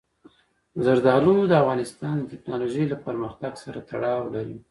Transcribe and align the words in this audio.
زردالو 0.83 1.35
د 1.47 1.51
افغانستان 1.61 2.15
د 2.19 2.23
تکنالوژۍ 2.31 2.85
له 2.89 2.97
پرمختګ 3.05 3.53
سره 3.63 3.79
تړاو 3.89 4.21
لري. 4.35 4.57